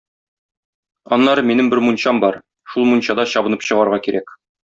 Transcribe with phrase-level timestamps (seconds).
[1.17, 2.39] Аннары минем бер мунчам бар,
[2.73, 4.35] шул мунчада чабынып чыгарга кирәк.